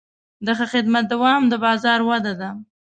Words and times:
د 0.45 0.47
ښه 0.57 0.65
خدمت 0.73 1.05
دوام 1.13 1.41
د 1.51 1.53
بازار 1.65 1.99
وده 2.09 2.33
ده. 2.41 2.49